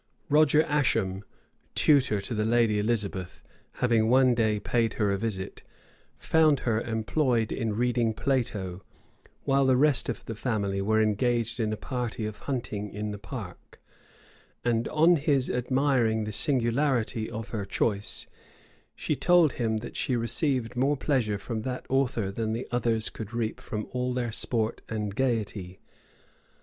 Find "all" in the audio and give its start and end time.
23.91-24.15